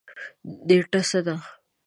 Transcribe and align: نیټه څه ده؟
نیټه 0.67 1.01
څه 1.09 1.19
ده؟ 1.25 1.35